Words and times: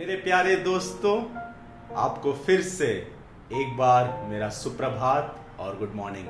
मेरे 0.00 0.14
प्यारे 0.16 0.56
दोस्तों, 0.56 1.16
आपको 1.96 2.32
फिर 2.32 2.60
से 2.60 2.86
एक 3.52 3.76
बार 3.76 4.26
मेरा 4.28 4.48
सुप्रभात 4.48 5.56
और 5.58 5.78
गुड 5.78 5.92
मॉर्निंग। 5.94 6.28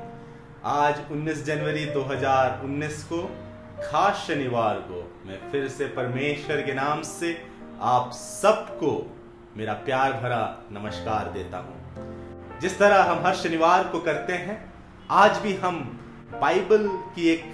आज 0.65 0.95
19 1.13 1.45
जनवरी 1.45 1.85
2019 1.87 3.03
को, 3.05 3.23
खास 3.83 4.25
शनिवार 4.29 4.75
को, 4.75 5.23
मैं 5.27 5.51
फिर 5.51 5.69
से 5.69 5.85
परमेश्वर 5.85 6.63
के 6.63 6.75
नाम 6.75 7.03
से 7.03 7.45
आप 7.81 8.11
सबको 8.13 9.17
मेरा 9.57 9.73
प्यार 9.73 10.13
भरा 10.13 10.63
नमस्कार 10.73 11.31
देता 11.33 11.59
हूँ। 11.59 12.59
जिस 12.61 12.79
तरह 12.79 13.03
हम 13.03 13.27
हर 13.27 13.35
शनिवार 13.35 13.89
को 13.89 14.01
करते 14.01 14.33
हैं, 14.33 14.73
आज 15.11 15.39
भी 15.39 15.55
हम 15.55 16.01
बाइबल 16.41 16.89
की 16.89 17.29
एक 17.29 17.53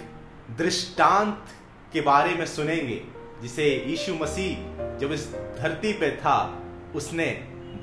दृष्टांत 0.59 1.45
के 1.93 2.01
बारे 2.01 2.35
में 2.35 2.47
सुनेंगे, 2.47 3.03
जिसे 3.43 3.85
यीशु 3.87 4.15
मसीह 4.15 4.76
जब 4.99 5.13
इस 5.13 5.33
धरती 5.33 5.93
पे 5.93 6.11
था, 6.11 6.63
उसने 6.95 7.27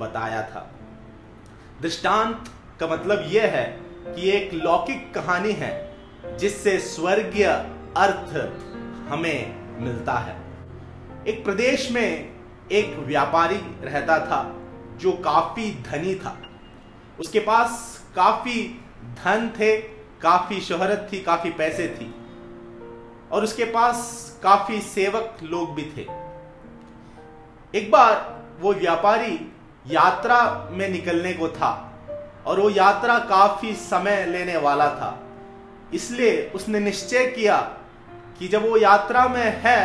बताया 0.00 0.42
था। 0.42 0.70
दृष्टांत 1.82 2.44
का 2.80 2.86
मतलब 2.86 3.24
यह 3.26 3.42
है 3.42 3.64
कि 4.14 4.30
एक 4.30 4.54
लौकिक 4.54 5.14
कहानी 5.14 5.52
है, 5.52 5.96
जिससे 6.38 6.78
स्वर्गीय 6.78 7.46
अर्थ 7.96 8.36
हमें 9.12 9.64
मिलता 9.80 10.12
है। 10.12 10.36
एक 11.28 11.44
प्रदेश 11.44 11.90
में 11.92 12.32
एक 12.72 12.96
व्यापारी 12.98 13.60
रहता 13.82 14.18
था, 14.18 14.56
जो 14.98 15.12
काफ़ी 15.12 15.82
धनी 15.90 16.14
था। 16.14 16.42
उसके 17.20 17.40
पास 17.40 18.02
काफ़ी 18.16 18.80
धन 19.24 19.48
थे, 19.48 19.76
काफ़ी 20.20 20.60
शोहरत 20.60 21.08
थी, 21.12 21.20
काफ़ी 21.20 21.50
पैसे 21.50 21.88
थी, 21.88 22.14
और 23.32 23.44
उसके 23.44 23.64
पास 23.64 24.30
काफ़ी 24.42 24.80
सेवक 24.80 25.36
लोग 25.42 25.74
भी 25.74 25.82
थे। 25.82 26.23
एक 27.74 27.90
बार 27.90 28.42
वो 28.60 28.72
व्यापारी 28.72 29.52
यात्रा 29.86 30.68
में 30.70 30.88
निकलने 30.88 31.32
को 31.32 31.48
था 31.48 31.70
और 32.46 32.60
वो 32.60 32.68
यात्रा 32.70 33.18
काफ़ी 33.18 33.72
समय 33.74 34.24
लेने 34.26 34.56
वाला 34.56 34.86
था। 34.88 35.18
इसलिए 35.94 36.52
उसने 36.54 36.80
निश्चय 36.80 37.26
किया 37.26 37.56
कि 38.38 38.48
जब 38.48 38.68
वो 38.68 38.76
यात्रा 38.76 39.26
में 39.28 39.60
है 39.62 39.80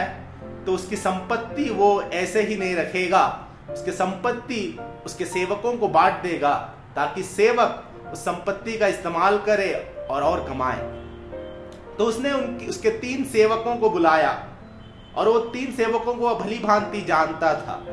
तो 0.65 0.73
उसकी 0.73 0.95
संपत्ति 0.95 1.69
वो 1.69 2.01
ऐसे 2.01 2.41
ही 2.41 2.57
नहीं 2.57 2.75
रखेगा। 2.75 3.25
उसकी 3.71 3.91
संपत्ति 3.91 4.79
उसके 5.05 5.25
सेवकों 5.25 5.77
को 5.77 5.87
बांट 5.87 6.21
देगा 6.21 6.53
ताकि 6.95 7.23
सेवक 7.23 7.83
उस 8.13 8.19
संपत्ति 8.19 8.77
का 8.77 8.87
इस्तेमाल 8.87 9.37
करे 9.37 9.73
और 10.09 10.23
और 10.23 10.47
कमाए। 10.49 10.77
तो 11.97 12.05
उसने 12.05 12.31
उनकी, 12.31 12.67
उसके 12.67 12.89
तीन 12.89 13.23
सेवकों 13.23 13.75
को 13.75 13.89
बुलाया। 13.89 14.48
और 15.15 15.29
वो 15.29 15.39
तीन 15.49 15.71
सेवकों 15.73 16.13
को 16.15 16.35
भली 16.35 16.59
भांति 16.59 17.01
जानता 17.03 17.53
था। 17.55 17.83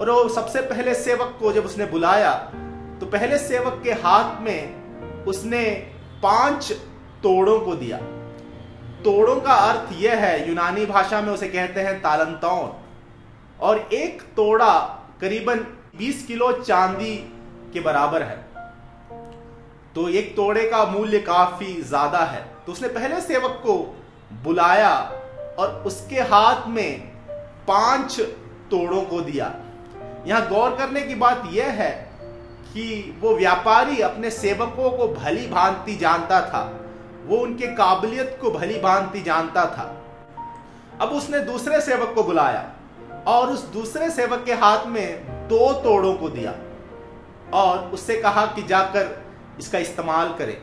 और 0.00 0.10
वो 0.10 0.28
सबसे 0.30 0.60
पहले 0.64 0.94
सेवक 0.96 1.36
को 1.40 1.52
जब 1.52 1.64
उसने 1.64 1.86
बुलाया 1.86 2.32
तो 3.00 3.06
पहले 3.06 3.38
सेवक 3.38 3.80
के 3.84 3.92
हाथ 4.02 4.40
में 4.42 5.24
उसने 5.26 5.64
पाँच 6.22 6.72
तोड़ों 7.22 7.58
को 7.60 7.74
दिया। 7.74 7.98
तोड़ों 9.04 9.36
का 9.36 9.52
अर्थ 9.52 9.92
यह 9.94 10.14
है, 10.16 10.48
यूनानी 10.48 10.86
भाषा 10.86 11.20
में 11.20 11.32
उसे 11.32 11.48
कहते 11.48 11.80
हैं 11.80 12.00
तालंतौन। 12.02 12.72
और 13.60 13.78
एक 13.92 14.22
तोड़ा 14.36 14.74
करीबन 15.20 15.64
20 15.98 16.22
किलो 16.26 16.50
चांदी 16.54 17.14
के 17.72 17.80
बराबर 17.80 18.22
है। 18.22 18.36
तो 19.94 20.08
एक 20.10 20.34
तोड़े 20.36 20.68
का 20.70 20.84
मूल्य 20.86 21.18
काफ़ी 21.20 21.72
ज़्यादा 21.82 22.18
है। 22.24 22.44
तो 22.66 22.72
उसने 22.72 22.88
पहले 22.88 23.20
सेवक 23.20 23.60
को 23.62 23.74
बुलाया 24.44 24.90
और 25.58 25.82
उसके 25.86 26.20
हाथ 26.22 26.66
में 26.68 27.00
पाँच 27.68 28.20
तोड़ों 28.70 29.02
को 29.02 29.20
दिया। 29.20 29.54
यहाँ 30.26 30.48
गौर 30.48 30.76
करने 30.76 31.00
की 31.00 31.14
बात 31.14 31.42
यह 31.52 31.70
है 31.72 31.90
कि 32.72 33.16
वो 33.20 33.34
व्यापारी 33.36 34.00
अपने 34.00 34.30
सेवकों 34.30 34.90
को 34.90 35.08
भली 35.08 35.46
भांति 35.48 35.96
जानता 35.96 36.40
था। 36.40 36.62
वो 37.26 37.36
उनके 37.36 37.66
काबिलियत 37.66 38.38
को 38.40 38.50
भली 38.50 38.78
भांति 38.80 39.20
जानता 39.20 39.64
था। 39.66 39.94
अब 41.00 41.08
उसने 41.08 41.40
दूसरे 41.40 41.80
सेवक 41.80 42.14
को 42.14 42.22
बुलाया 42.22 42.64
और 43.26 43.50
उस 43.50 43.64
दूसरे 43.64 44.10
सेवक 44.10 44.44
के 44.44 44.52
हाथ 44.52 44.86
में 44.86 45.26
दो 45.48 45.72
तोड़ों 45.72 46.14
को 46.14 46.28
दिया 46.28 46.54
और 47.54 47.78
उससे 47.90 48.16
कहा 48.16 48.46
कि 48.46 48.62
जाकर 48.62 49.26
इसका 49.58 49.78
इस्तेमाल 49.78 50.34
करें। 50.38 50.56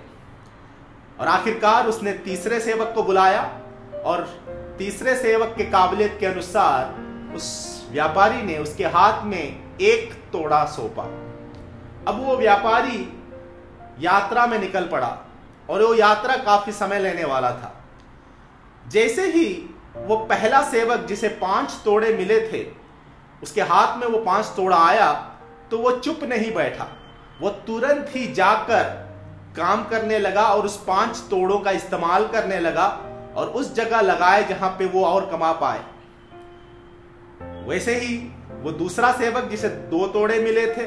और 1.20 1.28
आखिरकार 1.28 1.88
उसने 1.88 2.14
तीसरे 2.14 2.60
सेवक 2.60 2.92
को 2.96 3.04
बुलाया 3.04 3.42
और 4.06 4.28
तीसरे 4.78 5.16
सेवक 5.16 5.54
के 5.58 5.64
काबिलियत 5.64 6.18
के 6.20 6.26
अनुसार 6.26 7.36
उस 7.36 7.48
व्यापारी 7.92 8.42
ने 8.42 8.58
उसके 8.58 8.86
हाथ 8.86 9.24
में 9.26 9.78
एक 9.82 10.14
तोड़ा 10.34 10.64
सौंपा। 10.66 11.04
अब 12.08 12.22
वो 12.26 12.36
व्यापारी 12.38 13.00
यात्रा 14.00 14.46
में 14.48 14.58
निकल 14.60 14.88
पड़ा 14.88 15.18
और 15.70 15.84
वो 15.84 15.94
यात्रा 15.94 16.36
काफ़ी 16.38 16.72
समय 16.72 17.00
लेने 17.00 17.24
वाला 17.24 17.52
था। 17.52 17.74
जैसे 18.88 19.30
ही 19.32 19.48
वो 19.98 20.18
पहला 20.26 20.62
सेवक 20.70 21.06
जिसे 21.08 21.28
पाँच 21.42 21.72
तोड़े 21.86 22.14
मिले 22.14 22.40
थे, 22.42 22.66
उसके 23.44 23.62
हाथ 23.62 23.98
में 23.98 24.08
वो 24.08 24.18
पाँच 24.18 24.46
तोड़ा 24.56 24.78
आया 24.78 25.12
तो 25.72 25.78
वो 25.78 25.92
चुप 25.92 26.24
नहीं 26.24 26.54
बैठा। 26.54 26.88
वो 27.42 27.50
तुरंत 27.68 28.12
ही 28.16 28.28
जाकर 28.34 28.84
काम 29.58 29.84
करने 29.84 30.20
लगा 30.20 30.44
और 30.44 30.66
उस 30.66 30.78
पाँच 30.88 31.18
तोड़ों 31.30 31.60
का 31.60 31.72
इस्तेमाल 31.72 32.28
करने 32.28 32.60
लगा 32.60 32.88
और 33.36 33.48
उस 33.48 33.76
जगह 33.76 34.02
लगाए 34.02 34.44
जहाँ 34.44 34.70
पे 34.70 34.86
वो 34.86 35.06
और 35.06 35.30
कमा 35.32 35.52
पाए। 35.52 35.84
वैसे 37.68 37.96
ही 37.96 38.32
वो 38.62 38.72
दूसरा 38.72 39.12
सेवक 39.12 39.44
जिसे 39.44 39.70
दो 39.70 40.08
तोड़े 40.08 40.40
मिले 40.40 40.68
थे, 40.68 40.86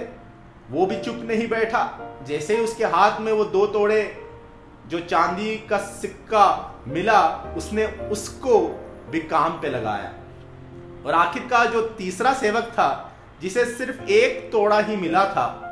वो 0.70 0.86
भी 0.86 1.00
चुप 1.00 1.20
नहीं 1.24 1.48
बैठा। 1.48 2.14
जैसे 2.26 2.56
ही 2.56 2.64
उसके 2.64 2.84
हाथ 2.84 3.20
में 3.20 3.32
वो 3.32 3.44
दो 3.44 3.66
तोड़े, 3.66 4.24
जो 4.86 5.00
चांदी 5.00 5.56
का 5.56 5.78
सिक्का 5.78 6.74
मिला, 6.88 7.28
उसने 7.56 7.86
उसको 7.86 8.84
भी 9.10 9.20
काम 9.20 9.50
पे 9.50 9.68
लगाया। 9.68 10.12
और 11.06 11.14
आखिरकार 11.14 11.66
जो 11.66 11.82
तीसरा 11.82 12.34
सेवक 12.34 12.64
था, 12.64 13.12
जिसे 13.40 13.64
सिर्फ़ 13.64 14.02
एक 14.02 14.52
तोड़ा 14.52 14.80
ही 14.80 14.96
मिला 14.96 15.24
था, 15.24 15.64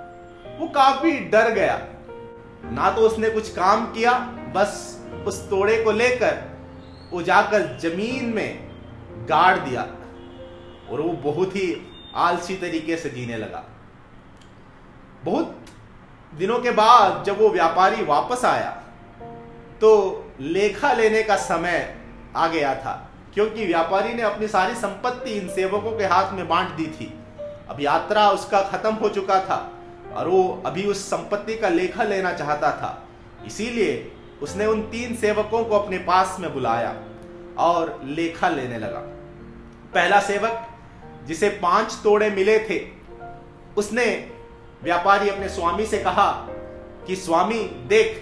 वो 0.61 0.69
काफ़ी 0.69 1.19
डर 1.19 1.51
गया। 1.51 1.81
ना 2.65 2.91
तो 2.91 3.01
उसने 3.01 3.31
कुछ 3.31 3.51
काम 3.53 3.87
किया, 3.87 4.19
बस 4.55 5.03
उस 5.27 5.51
तोड़े 5.51 5.85
को 5.85 5.91
लेकर 5.91 6.56
वो 7.13 7.23
जाकर 7.23 7.77
ज़मीन 7.81 8.33
में 8.35 9.27
गाड़ 9.29 9.59
दिया 9.59 9.83
और 10.91 11.01
वो 11.01 11.13
बहुत 11.23 11.57
ही 11.57 11.75
आलसी 12.17 12.57
तरीके 12.57 12.97
से 12.97 13.11
जीने 13.11 13.37
लगा। 13.37 13.65
बहुत 15.25 15.57
दिनों 16.33 16.59
के 16.59 16.71
बाद 16.73 17.23
जब 17.25 17.41
वो 17.41 17.49
व्यापारी 17.49 18.05
वापस 18.05 18.45
आया 18.45 18.71
तो 19.81 19.91
लेखा 20.41 20.93
लेने 20.93 21.23
का 21.23 21.37
समय 21.37 21.95
आ 22.37 22.47
गया 22.49 22.75
था, 22.75 22.93
क्योंकि 23.35 23.67
व्यापारी 23.67 24.13
ने 24.15 24.23
अपनी 24.23 24.49
सारी 24.49 24.75
संपत्ति 24.75 25.31
इन 25.31 25.49
सेवकों 25.49 25.93
के 25.99 26.05
हाथ 26.05 26.33
में 26.33 26.47
बांट 26.49 26.71
दी 26.71 26.87
थी। 26.89 27.13
अब 27.69 27.81
यात्रा 27.81 28.29
उसका 28.31 28.63
खत्म 28.63 28.95
हो 28.95 29.09
चुका 29.09 29.39
था 29.41 29.57
और 30.15 30.29
वो 30.29 30.63
अभी 30.67 30.85
उस 30.87 31.05
संपत्ति 31.11 31.57
का 31.57 31.69
लेखा 31.69 32.05
लेना 32.05 32.33
चाहता 32.33 32.71
था। 32.73 32.91
इसीलिए 33.47 33.95
उसने 34.43 34.67
उन 34.67 34.83
तीन 34.83 35.17
सेवकों 35.17 35.65
को 35.65 35.79
अपने 35.79 35.99
पास 35.99 36.37
में 36.41 36.55
बुलाया 36.55 36.97
और 37.59 38.01
लेखा 38.05 38.49
लेने 38.49 38.79
लगा। 38.79 38.99
पहला 39.95 40.21
सेवक, 40.21 40.69
जिसे 41.27 41.49
पाँच 41.49 42.01
तोड़े 42.05 42.31
मिले 42.31 42.59
थे, 42.59 42.89
उसने 43.77 44.31
व्यापारी 44.83 45.29
अपने 45.29 45.49
स्वामी 45.49 45.87
से 45.87 45.99
कहा 45.99 46.33
कि, 47.07 47.17
स्वामी, 47.17 47.65
देख, 47.65 48.17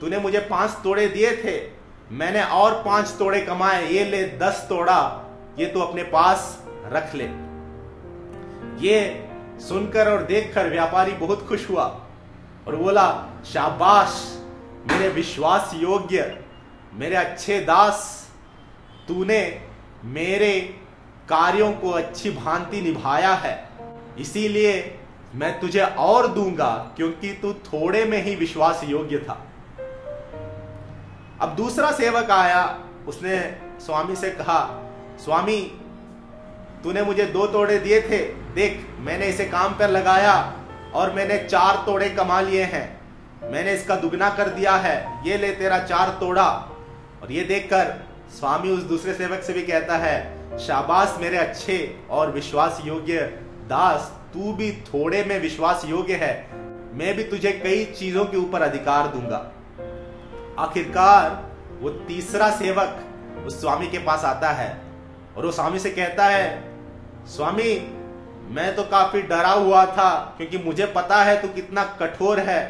तूने 0.00 0.18
मुझे 0.18 0.38
पाँच 0.38 0.70
तोड़े 0.70 1.08
दिए 1.08 1.36
थे, 1.36 1.70
मैंने 2.10 2.42
और 2.42 2.82
पाँच 2.82 3.08
तोड़े 3.08 3.40
कमाए, 3.40 3.88
ये 3.88 4.04
ले 4.04 4.24
दस 4.24 4.66
तोड़ा, 4.68 5.24
ये 5.58 5.66
तो 5.66 5.80
अपने 5.80 6.02
पास 6.02 6.64
रख 6.86 7.14
ले। 7.14 7.24
ये 8.86 9.28
सुनकर 9.60 10.12
और 10.12 10.22
देखकर 10.22 10.68
व्यापारी 10.68 11.12
बहुत 11.12 11.48
खुश 11.48 11.70
हुआ 11.70 12.00
और 12.66 12.76
बोला, 12.76 13.28
शाबाश 13.44 14.37
मेरे 14.90 15.08
विश्वास 15.08 15.70
योग्य, 15.74 16.38
मेरे 16.94 17.16
अच्छे 17.16 17.60
दास, 17.60 18.30
तूने 19.08 19.60
मेरे 20.04 20.60
कार्यों 21.28 21.72
को 21.72 21.90
अच्छी 21.90 22.30
भांति 22.30 22.80
निभाया 22.80 23.34
है। 23.34 23.68
इसीलिए 24.18 24.98
मैं 25.34 25.60
तुझे 25.60 25.80
और 25.80 26.26
दूँगा, 26.28 26.92
क्योंकि 26.96 27.32
तू 27.32 27.52
थोड़े 27.52 28.04
में 28.04 28.22
ही 28.22 28.34
विश्वास 28.34 28.80
योग्य 28.84 29.18
था। 29.18 29.46
अब 31.40 31.54
दूसरा 31.56 31.92
सेवक 31.92 32.30
आया, 32.30 32.80
उसने 33.08 33.38
स्वामी 33.80 34.16
से 34.16 34.30
कहा, 34.30 34.60
स्वामी, 35.24 35.60
तूने 36.84 37.02
मुझे 37.02 37.24
दो 37.24 37.46
तोड़े 37.46 37.78
दिए 37.78 38.00
थे, 38.00 38.18
देख, 38.54 38.86
मैंने 38.98 39.26
इसे 39.26 39.44
काम 39.44 39.72
पर 39.72 39.90
लगाया 39.90 40.54
और 40.94 41.12
मैंने 41.12 41.38
चार 41.38 41.82
तोड़े 41.86 42.10
कमा 42.10 42.40
लिए 42.40 42.62
हैं। 42.62 42.97
मैंने 43.42 43.72
इसका 43.72 43.96
दुगना 43.96 44.28
कर 44.30 44.48
दिया 44.48 44.72
है। 44.76 45.28
ये 45.28 45.36
ले 45.36 45.50
तेरा 45.52 45.78
चार 45.78 46.08
तोड़ा। 46.20 46.48
और 47.22 47.32
ये 47.32 47.44
देखकर 47.44 47.94
स्वामी 48.30 48.70
उस 48.70 48.82
दूसरे 48.82 49.14
सेवक 49.14 49.42
से 49.42 49.52
भी 49.52 49.62
कहता 49.62 49.96
है, 49.96 50.58
शाबाश 50.58 51.16
मेरे 51.20 51.36
अच्छे 51.36 51.96
और 52.10 52.30
विश्वास 52.30 52.80
योग्य 52.84 53.20
दास, 53.68 54.12
तू 54.34 54.52
भी 54.52 54.70
थोड़े 54.84 55.24
में 55.24 55.38
विश्वास 55.40 55.84
योग्य 55.84 56.14
है। 56.14 56.32
मैं 56.94 57.14
भी 57.16 57.24
तुझे 57.24 57.52
कई 57.52 57.84
चीज़ों 57.98 58.24
के 58.24 58.36
ऊपर 58.36 58.62
अधिकार 58.62 59.06
दूँगा। 59.06 59.38
आखिरकार 60.58 61.42
वो 61.80 61.90
तीसरा 62.06 62.50
सेवक 62.50 63.44
उस 63.46 63.60
स्वामी 63.60 63.86
के 63.86 63.98
पास 63.98 64.24
आता 64.24 64.50
है 64.50 64.70
और 65.36 65.46
वो 65.46 65.52
स्वामी 65.52 65.78
से 65.78 65.90
कहता 65.90 66.24
है, 66.24 66.46
स्वामी, 67.26 67.72
मैं 68.50 68.74
तो 68.76 68.82
काफ़ी 68.82 69.22
डरा 69.22 69.50
हुआ 69.50 69.84
था, 69.86 70.34
क्योंकि 70.36 70.58
मुझे 70.58 70.86
पता 70.86 71.22
है 71.24 71.40
तू 71.42 71.48
कितना 71.48 71.84
कठोर 72.00 72.40
है। 72.40 72.60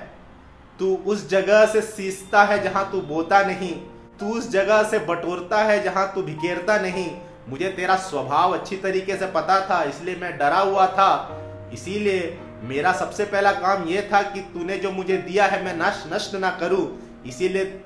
तू 0.78 0.94
उस 1.06 1.28
जगह 1.28 1.66
से 1.66 1.80
सींचता 1.80 2.42
है 2.42 2.62
जहाँ 2.62 2.90
तू 2.92 3.00
बोता 3.00 3.42
नहीं। 3.42 3.72
तू 4.20 4.32
उस 4.34 4.50
जगह 4.50 4.82
से 4.82 4.98
बटोरता 4.98 5.58
है 5.58 5.82
जहाँ 5.82 6.12
तू 6.14 6.22
भिकेरता 6.22 6.78
नहीं। 6.78 7.10
मुझे 7.48 7.68
तेरा 7.68 7.96
स्वभाव 7.96 8.54
अच्छी 8.54 8.76
तरीके 8.76 9.16
से 9.16 9.26
पता 9.26 9.60
था, 9.60 9.82
इसलिए 9.82 10.16
मैं 10.16 10.38
डरा 10.38 10.58
हुआ 10.58 10.86
था। 10.86 11.70
इसीलिए 11.72 12.38
मेरा 12.62 12.92
सबसे 12.92 13.24
पहला 13.24 13.52
काम 13.52 13.84
यह 13.84 14.08
था 14.12 14.22
कि 14.22 14.40
तूने 14.40 14.76
जो 14.76 14.90
मुझे 14.90 15.16
दिया 15.16 15.46
है, 15.46 15.64
मैं 15.64 15.76
नष्ट 15.76 16.12
नष्ट 16.12 16.34
ना 16.34 16.50
करूँ। 16.50 16.98
इसीलिए 17.26 17.80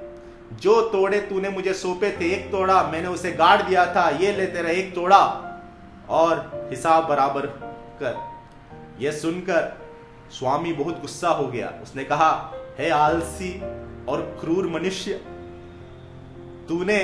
जो 0.53 0.81
तोड़े 0.83 1.21
तूने 1.21 1.49
मुझे 1.49 1.75
सौंपे 1.75 2.11
थे, 2.21 2.33
एक 2.33 2.51
तोड़ा 2.51 2.83
मैंने 2.83 3.09
उसे 3.09 3.33
गाड़ 3.33 3.63
दिया 3.63 3.87
था, 3.87 4.09
ये 4.11 4.33
ले 4.33 4.47
तेरा 4.47 4.71
एक 4.71 4.95
तोड़ा। 4.95 5.49
और 6.09 6.69
हिसाब 6.71 7.07
बराबर 7.09 7.47
कर। 8.03 8.19
यह 9.01 9.13
सुनकर 9.13 9.79
स्वामी 10.31 10.73
बहुत 10.73 11.01
गुस्सा 11.01 11.29
हो 11.29 11.47
गया। 11.47 11.73
उसने 11.83 12.05
कहा 12.05 12.31
हे 12.79 12.89
आलसी 12.91 13.53
और 14.09 14.21
क्रूर 14.41 14.67
मनुष्य, 14.69 15.13
तूने, 16.69 16.99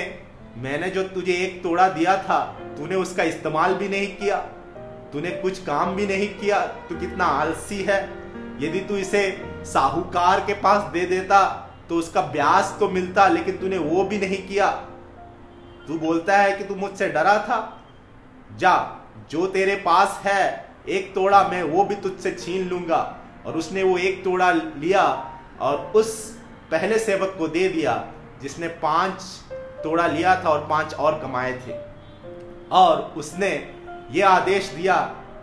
मैंने 0.56 0.90
जो 0.90 1.02
तुझे 1.04 1.32
एक 1.34 1.62
तोड़ा 1.62 1.88
दिया 1.88 2.16
था, 2.22 2.38
तूने 2.78 2.94
उसका 2.94 3.22
इस्तेमाल 3.22 3.74
भी 3.74 3.88
नहीं 3.88 4.06
किया, 4.16 4.36
तूने 5.12 5.30
कुछ 5.30 5.62
काम 5.64 5.94
भी 5.96 6.06
नहीं 6.06 6.28
किया, 6.34 6.60
तू 6.88 6.98
कितना 7.00 7.24
आलसी 7.24 7.82
है। 7.82 8.02
यदि 8.60 8.80
तू 8.80 8.96
इसे 8.96 9.20
साहूकार 9.64 10.40
के 10.40 10.54
पास 10.54 10.90
दे 10.92 11.04
देता 11.06 11.64
तो 11.88 11.96
उसका 11.96 12.20
ब्याज 12.22 12.78
तो 12.78 12.88
मिलता, 12.88 13.28
लेकिन 13.28 13.56
तूने 13.56 13.78
वो 13.78 14.04
भी 14.04 14.18
नहीं 14.18 14.46
किया। 14.48 14.70
तू 15.86 15.98
बोलता 15.98 16.36
है 16.36 16.56
कि 16.56 16.64
तू 16.64 16.74
मुझसे 16.74 17.08
डरा 17.08 17.38
था। 17.38 17.60
जा, 18.56 18.74
जो 19.30 19.46
तेरे 19.46 19.74
पास 19.76 20.20
है, 20.24 20.74
एक 20.88 21.14
तोड़ा 21.14 21.42
मैं 21.48 21.62
वो 21.62 21.84
भी 21.84 21.94
तुझसे 21.94 22.30
छीन 22.32 22.68
लूँगा। 22.68 23.16
और 23.46 23.56
उसने 23.56 23.82
वो 23.82 23.96
एक 23.98 24.22
तोड़ा 24.24 24.50
लिया 24.52 25.27
और 25.60 25.92
उस 25.94 26.38
पहले 26.70 26.98
सेवक 26.98 27.34
को 27.38 27.48
दे 27.48 27.68
दिया, 27.68 28.12
जिसने 28.42 28.68
पाँच 28.68 29.22
तोड़ा 29.84 30.06
लिया 30.06 30.44
था 30.44 30.48
और 30.48 30.66
पाँच 30.70 30.94
और 30.94 31.18
कमाए 31.20 31.52
थे। 31.52 31.74
और 32.72 33.14
उसने 33.16 33.74
ये 34.10 34.22
आदेश 34.22 34.68
दिया 34.68 34.96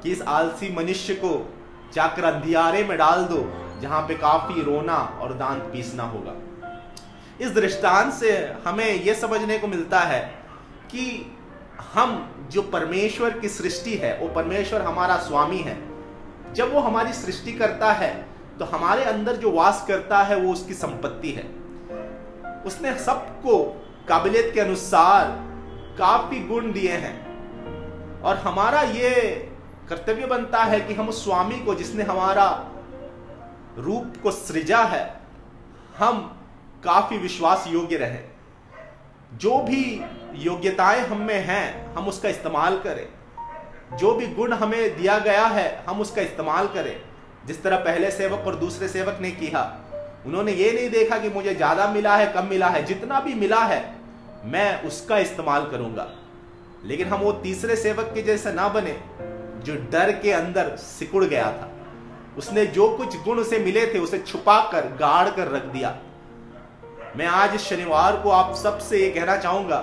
कि 0.03 0.11
इस 0.11 0.21
आलसी 0.21 0.75
मनुष्य 0.75 1.13
को 1.13 1.55
जाकर 1.93 2.23
अंधियारे 2.23 2.83
में 2.83 2.97
डाल 2.97 3.23
दो, 3.23 3.61
जहाँ 3.81 4.01
पे 4.01 4.15
काफ़ी 4.15 4.61
रोना 4.61 4.97
और 5.21 5.33
दांत 5.33 5.63
पीसना 5.63 6.03
होगा। 6.03 6.33
इस 7.41 7.51
दृष्टांत 7.51 8.13
से 8.13 8.53
हमें 8.67 9.03
यह 9.03 9.13
समझने 9.13 9.59
को 9.59 9.67
मिलता 9.67 9.99
है 9.99 10.19
कि 10.91 11.35
हम 11.93 12.31
जो 12.51 12.61
परमेश्वर 12.61 13.39
की 13.39 13.49
सृष्टि 13.49 13.95
है, 13.95 14.17
वो 14.19 14.27
परमेश्वर 14.27 14.81
हमारा 14.81 15.17
स्वामी 15.17 15.57
है। 15.57 15.77
जब 16.53 16.73
वो 16.73 16.79
हमारी 16.79 17.13
सृष्टि 17.13 17.51
करता 17.51 17.91
है 17.91 18.34
तो 18.59 18.65
हमारे 18.65 19.03
अंदर 19.03 19.35
जो 19.35 19.51
वास 19.51 19.85
करता 19.87 20.17
है, 20.17 20.35
वो 20.35 20.53
उसकी 20.53 20.73
संपत्ति 20.73 21.31
है। 21.31 21.43
उसने 22.65 22.99
सबको 22.99 23.81
काबिलियत 24.07 24.51
के 24.53 24.59
अनुसार 24.61 25.25
काफ़ी 25.97 26.39
गुण 26.39 26.71
दिए 26.71 26.91
हैं। 26.91 27.25
और 28.21 28.37
हमारा 28.37 28.81
ये 28.81 29.21
कर्तव्य 29.89 30.25
बनता 30.25 30.63
है 30.63 30.81
कि 30.81 30.93
हम 30.93 31.09
उस 31.09 31.23
स्वामी 31.23 31.59
को, 31.59 31.75
जिसने 31.75 32.03
हमारा 32.03 32.71
रूप 33.77 34.13
को 34.23 34.31
सृजा 34.31 34.83
है, 34.83 35.19
हम 35.97 36.41
काफ़ी 36.83 37.17
विश्वास 37.17 37.65
योग्य 37.67 37.95
रहे। 37.97 38.19
जो 39.33 39.57
भी 39.57 40.05
योग्यताएँ 40.33 41.01
हम 41.01 41.17
में 41.17 41.45
हैं, 41.45 41.93
हम 41.93 42.07
उसका 42.07 42.29
इस्तेमाल 42.29 42.79
करें। 42.79 43.07
जो 43.97 44.13
भी 44.13 44.27
गुण 44.27 44.53
हमें 44.53 45.01
दिया 45.01 45.19
गया 45.19 45.45
है, 45.45 45.83
हम 45.89 46.01
उसका 46.01 46.21
इस्तेमाल 46.21 46.67
करें। 46.67 47.14
जिस 47.47 47.63
तरह 47.63 47.77
पहले 47.77 48.11
सेवक 48.11 48.47
और 48.47 48.55
दूसरे 48.55 48.87
सेवक 48.87 49.17
ने 49.21 49.31
किया, 49.31 49.79
उन्होंने 50.25 50.51
ये 50.51 50.71
नहीं 50.71 50.89
देखा 50.89 51.17
कि 51.17 51.29
मुझे 51.29 51.55
ज़्यादा 51.55 51.87
मिला 51.87 52.15
है, 52.17 52.33
कम 52.33 52.45
मिला 52.45 52.67
है, 52.67 52.85
जितना 52.85 53.19
भी 53.19 53.33
मिला 53.33 53.59
है, 53.59 53.95
मैं 54.45 54.83
उसका 54.83 55.17
इस्तेमाल 55.17 55.65
करूँगा। 55.65 56.07
लेकिन 56.85 57.07
हम 57.07 57.19
वो 57.19 57.31
तीसरे 57.31 57.75
सेवक 57.75 58.11
के 58.13 58.21
जैसे 58.21 58.53
ना 58.53 58.69
बने, 58.69 59.01
जो 59.63 59.75
डर 59.75 60.11
के 60.11 60.31
अंदर 60.31 60.75
सिकुड़ 60.75 61.25
गया 61.25 61.51
था। 61.51 61.71
उसने 62.37 62.65
जो 62.65 62.89
कुछ 62.89 63.23
गुण 63.23 63.39
उसे 63.39 63.59
मिले 63.59 63.93
थे, 63.93 63.99
उसे 63.99 64.19
छुपा 64.19 64.71
कर 64.71 64.81
गाड़ 64.81 65.29
कर 65.29 65.47
रख 65.47 65.63
दिया। 65.63 65.95
मैं 67.15 67.25
आज 67.25 67.57
शनिवार 67.57 68.15
को 68.15 68.29
आप 68.29 68.55
सबसे 68.55 68.99
ये 68.99 69.09
कहना 69.11 69.37
चाहूँगा 69.37 69.77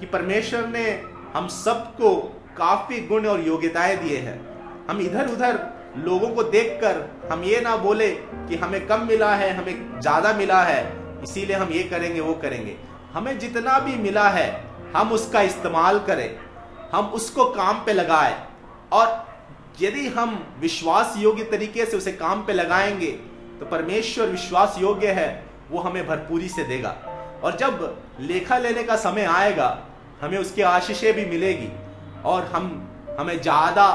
कि 0.00 0.06
परमेश्वर 0.06 0.66
ने 0.66 1.02
हम 1.34 1.48
सबको 1.48 2.16
काफ़ी 2.56 3.00
गुण 3.00 3.26
और 3.26 3.40
योग्यताएँ 3.40 3.96
दिए 3.96 4.18
हैं। 4.18 4.56
हम 4.90 5.00
इधर 5.00 5.28
उधर 5.28 5.73
लोगों 5.96 6.28
को 6.28 6.42
देखकर 6.44 7.28
हम 7.32 7.42
ये 7.44 7.60
ना 7.60 7.76
बोले 7.76 8.10
कि 8.48 8.56
हमें 8.56 8.86
कम 8.86 9.06
मिला 9.06 9.34
है, 9.34 9.50
हमें 9.56 10.00
ज़्यादा 10.00 10.32
मिला 10.32 10.62
है, 10.62 10.82
इसीलिए 11.22 11.56
हम 11.56 11.68
ये 11.70 11.82
करेंगे, 11.82 12.20
वो 12.20 12.34
करेंगे। 12.34 12.76
हमें 13.12 13.38
जितना 13.38 13.78
भी 13.78 13.94
मिला 13.98 14.28
है, 14.28 14.48
हम 14.96 15.12
उसका 15.12 15.40
इस्तेमाल 15.42 15.98
करें, 15.98 16.38
हम 16.92 17.06
उसको 17.14 17.44
काम 17.50 17.84
पे 17.86 17.92
लगाए। 17.92 18.34
और 18.92 19.26
यदि 19.80 20.06
हम 20.08 20.34
विश्वास 20.60 21.14
योग्य 21.18 21.44
तरीके 21.44 21.84
से 21.86 21.96
उसे 21.96 22.12
काम 22.12 22.44
पे 22.46 22.52
लगाएँगे 22.52 23.10
तो 23.60 23.66
परमेश्वर 23.66 24.26
विश्वास 24.26 24.76
योग्य 24.78 25.12
है, 25.12 25.44
वो 25.70 25.80
हमें 25.80 26.06
भरपूरी 26.06 26.48
से 26.48 26.64
देगा। 26.64 26.96
और 27.44 27.56
जब 27.56 27.96
लेखा 28.20 28.58
लेने 28.58 28.82
का 28.82 28.96
समय 28.96 29.24
आएगा, 29.24 29.78
हमें 30.20 30.38
उसकी 30.38 30.62
आशीषें 30.62 31.12
भी 31.14 31.24
मिलेगी, 31.26 31.68
और 32.24 32.44
हम, 32.44 32.66
हमें 33.18 33.40
ज़्यादा 33.42 33.86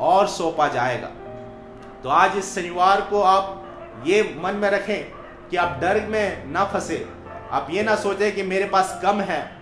और 0.00 0.26
सौंपा 0.28 0.68
जाएगा। 0.68 1.10
तो 2.04 2.08
आज 2.08 2.36
इस 2.36 2.54
शनिवार 2.54 3.00
को 3.00 3.22
आप 3.22 3.64
ये 4.06 4.40
मन 4.42 4.54
में 4.54 4.70
रखें 4.70 5.04
कि 5.50 5.56
आप 5.56 5.78
डर 5.80 6.00
में 6.06 6.46
ना 6.46 6.64
फंसे। 6.64 7.08
आप 7.50 7.66
ये 7.70 7.82
ना 7.82 7.96
सोचें 7.96 8.34
कि 8.34 8.42
मेरे 8.42 8.64
पास 8.64 9.00
कम 9.02 9.20
है, 9.20 9.56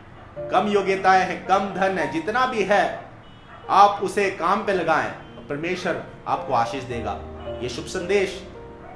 कम 0.52 0.68
योग्यताएँ 0.68 1.24
हैं, 1.24 1.46
कम 1.46 1.58
धन 1.58 1.98
है, 1.98 2.12
जितना 2.12 2.46
भी 2.46 2.62
है, 2.62 3.10
आप 3.68 4.00
उसे 4.02 4.30
काम 4.30 4.64
पे 4.64 4.72
लगाएँ 4.72 5.10
परमेश्वर 5.48 6.04
आपको 6.28 6.52
आशीष 6.52 6.82
देगा। 6.82 7.20
ये 7.62 7.68
शुभ 7.68 7.84
संदेश 7.84 8.44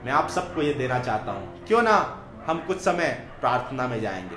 मैं 0.04 0.12
आप 0.12 0.28
सबको 0.28 0.62
ये 0.62 0.74
देना 0.74 0.98
चाहता 0.98 1.32
हूँ। 1.32 1.66
क्यों 1.66 1.82
ना 1.82 2.24
हम 2.46 2.58
कुछ 2.58 2.80
समय 2.80 3.28
प्रार्थना 3.40 3.86
में 3.88 4.00
जाएँगे। 4.00 4.36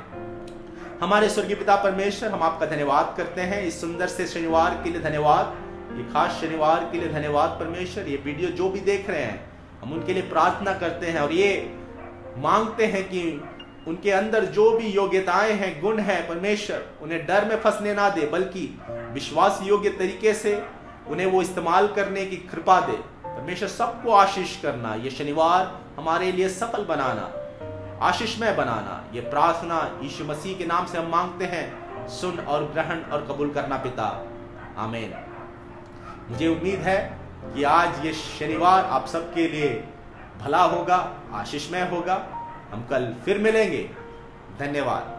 हमारे 1.06 1.30
स्वर्गीय 1.30 1.56
पिता 1.56 1.76
परमेश्वर, 1.76 2.30
हम 2.30 2.44
आपका 2.44 2.66
धन्यवाद 2.66 3.14
करते 3.18 3.42
हैं। 3.42 3.62
इस 3.62 3.82
सुंदर 3.82 4.08
से 4.08 4.28
शनिवार 4.28 4.82
के 4.84 4.90
लिए 4.90 5.02
धन्यवाद। 5.02 5.65
ये 5.94 6.04
खास 6.14 6.40
शनिवार 6.42 6.90
के 6.92 7.00
लिए 7.00 7.10
धन्यवाद 7.10 7.50
परमेश्वर, 7.50 8.08
ये 8.08 8.18
वीडियो 8.18 8.50
जो 8.50 8.70
भी 8.70 8.80
देख 8.80 9.10
रहे 9.10 9.22
हैं, 9.22 9.54
हम 9.82 9.94
उनके 9.94 10.14
लिए 10.14 10.24
प्रार्थना 10.24 10.74
करते 10.74 11.06
हैं 11.06 11.20
और 11.20 11.32
ये 11.32 11.76
मांगते 12.38 12.86
हैं 12.86 13.04
कि 13.04 13.42
उनके 13.88 14.12
अंदर 14.12 14.46
जो 14.46 14.70
भी 14.72 14.88
योग्यताएँ 14.88 15.54
हैं, 15.54 15.82
गुण 15.82 16.00
हैं, 16.00 16.28
परमेश्वर, 16.28 16.86
उन्हें 17.02 17.26
डर 17.26 17.46
में 17.46 17.56
फंसने 17.58 17.94
ना 17.94 18.10
दे, 18.10 18.26
बल्कि 18.26 18.82
विश्वास 18.90 19.60
योग्य 19.64 19.90
तरीके 19.90 20.34
से 20.34 20.64
उन्हें 21.08 21.28
वो 21.28 21.42
इस्तेमाल 21.42 21.88
करने 21.88 22.26
की 22.26 22.38
कृपा 22.38 22.80
दे। 22.82 22.98
परमेश्वर, 23.26 23.68
सबको 23.68 24.12
आशीष 24.12 24.62
करना, 24.62 24.96
ये 24.96 25.10
शनिवार 25.10 25.80
हमारे 25.98 26.32
लिए 26.32 26.50
सफल 26.50 26.84
बनाना, 26.84 27.32
आशीषमय 28.06 28.54
बनाना, 28.54 29.04
ये 29.14 29.22
प्रार्थना 29.22 30.00
यीशु 30.04 30.26
मसीह 30.26 30.58
के 30.58 30.66
नाम 30.66 30.86
से 30.86 30.98
हम 30.98 31.12
मांगते 31.12 31.46
हैं, 31.46 32.08
सुन 32.08 32.40
और 32.40 32.64
ग्रहण 32.64 33.02
और 33.12 33.26
कबूल 33.26 33.50
करना 33.50 33.78
पिता। 33.78 34.08
आमेन। 34.78 35.25
मुझे 36.30 36.48
उम्मीद 36.48 36.80
है 36.80 37.18
कि 37.56 37.64
आज 37.64 38.06
ये 38.06 38.14
शनिवार 38.14 38.86
आप 38.86 39.06
सबके 39.08 39.48
लिए 39.48 39.84
भला 40.42 40.64
होगा, 40.64 41.14
आशीषमय 41.32 41.90
होगा। 41.90 42.28
हम 42.72 42.88
कल 42.90 43.16
फिर 43.26 43.38
मिलेंगे। 43.38 43.90
धन्यवाद। 44.60 45.15